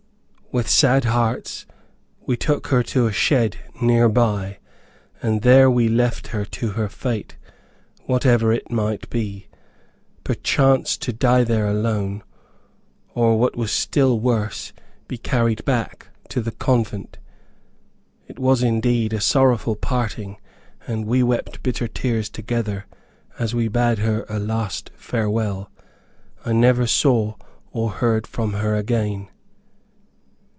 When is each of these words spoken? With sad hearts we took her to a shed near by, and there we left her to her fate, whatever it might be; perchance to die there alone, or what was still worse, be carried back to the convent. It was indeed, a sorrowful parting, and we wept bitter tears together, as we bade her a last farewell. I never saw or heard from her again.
With 0.53 0.69
sad 0.69 1.05
hearts 1.05 1.65
we 2.27 2.35
took 2.35 2.67
her 2.67 2.83
to 2.83 3.07
a 3.07 3.13
shed 3.13 3.55
near 3.81 4.09
by, 4.09 4.57
and 5.23 5.43
there 5.43 5.71
we 5.71 5.87
left 5.87 6.27
her 6.35 6.43
to 6.43 6.71
her 6.71 6.89
fate, 6.89 7.37
whatever 8.03 8.51
it 8.51 8.69
might 8.69 9.09
be; 9.09 9.47
perchance 10.25 10.97
to 10.97 11.13
die 11.13 11.45
there 11.45 11.69
alone, 11.69 12.21
or 13.15 13.39
what 13.39 13.55
was 13.55 13.71
still 13.71 14.19
worse, 14.19 14.73
be 15.07 15.17
carried 15.17 15.63
back 15.63 16.09
to 16.27 16.41
the 16.41 16.51
convent. 16.51 17.17
It 18.27 18.37
was 18.37 18.61
indeed, 18.61 19.13
a 19.13 19.21
sorrowful 19.21 19.77
parting, 19.77 20.35
and 20.85 21.05
we 21.05 21.23
wept 21.23 21.63
bitter 21.63 21.87
tears 21.87 22.27
together, 22.29 22.87
as 23.39 23.55
we 23.55 23.69
bade 23.69 23.99
her 23.99 24.25
a 24.27 24.37
last 24.37 24.91
farewell. 24.97 25.71
I 26.45 26.51
never 26.51 26.87
saw 26.87 27.35
or 27.71 27.91
heard 27.91 28.27
from 28.27 28.51
her 28.51 28.75
again. 28.75 29.29